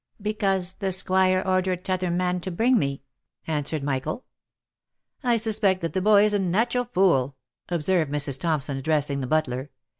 [0.19, 3.03] "Because the squire ordered t'other man to bring me,"
[3.45, 4.25] answered Michael."
[5.23, 7.35] I suspect that the boy is a natural fool,"
[7.69, 8.39] observed Mrs.
[8.39, 9.69] Thompson, addressing the butler.